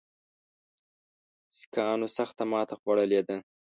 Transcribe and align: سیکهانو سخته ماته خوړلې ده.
سیکهانو 1.57 2.07
سخته 2.17 2.43
ماته 2.51 2.75
خوړلې 2.81 3.21
ده. 3.27 3.37